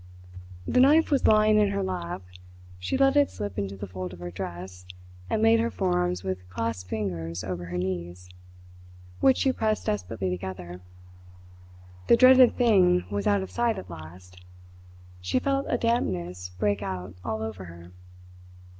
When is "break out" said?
16.57-17.13